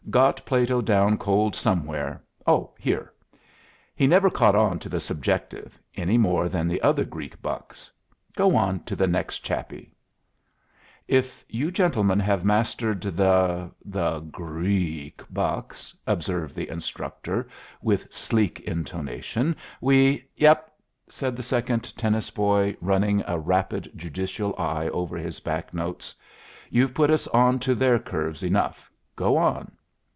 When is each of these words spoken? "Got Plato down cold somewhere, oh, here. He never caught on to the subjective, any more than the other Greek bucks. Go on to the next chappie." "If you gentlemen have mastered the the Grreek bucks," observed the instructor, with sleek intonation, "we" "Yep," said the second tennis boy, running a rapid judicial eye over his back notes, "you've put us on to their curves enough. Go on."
"Got 0.09 0.43
Plato 0.45 0.81
down 0.81 1.17
cold 1.17 1.55
somewhere, 1.55 2.21
oh, 2.45 2.73
here. 2.77 3.13
He 3.95 4.07
never 4.07 4.29
caught 4.29 4.55
on 4.57 4.77
to 4.79 4.89
the 4.89 4.99
subjective, 4.99 5.79
any 5.95 6.17
more 6.17 6.49
than 6.49 6.67
the 6.67 6.81
other 6.81 7.05
Greek 7.05 7.41
bucks. 7.41 7.89
Go 8.35 8.57
on 8.57 8.83
to 8.85 8.95
the 8.97 9.07
next 9.07 9.39
chappie." 9.39 9.95
"If 11.07 11.45
you 11.47 11.71
gentlemen 11.71 12.19
have 12.19 12.43
mastered 12.43 13.03
the 13.03 13.71
the 13.85 14.19
Grreek 14.21 15.21
bucks," 15.31 15.95
observed 16.05 16.55
the 16.55 16.67
instructor, 16.67 17.47
with 17.81 18.11
sleek 18.11 18.59
intonation, 18.61 19.55
"we" 19.79 20.25
"Yep," 20.35 20.73
said 21.09 21.37
the 21.37 21.43
second 21.43 21.95
tennis 21.95 22.31
boy, 22.31 22.75
running 22.81 23.23
a 23.27 23.39
rapid 23.39 23.89
judicial 23.95 24.53
eye 24.57 24.89
over 24.89 25.15
his 25.17 25.39
back 25.39 25.73
notes, 25.73 26.13
"you've 26.69 26.93
put 26.93 27.11
us 27.11 27.27
on 27.29 27.59
to 27.59 27.75
their 27.75 27.97
curves 27.97 28.43
enough. 28.43 28.91
Go 29.15 29.37
on." 29.37 29.71